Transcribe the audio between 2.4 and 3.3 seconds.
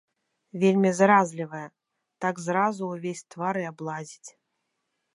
зразу ўвесь